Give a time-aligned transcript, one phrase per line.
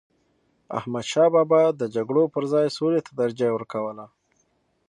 [0.79, 4.05] احمدشاه بابا د جګړو پر ځای سولي ته ترجیح ورکوله.